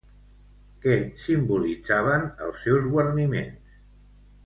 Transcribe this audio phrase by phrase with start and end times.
[0.85, 0.95] Què
[1.25, 3.81] simbolitzaven els seus guarniments?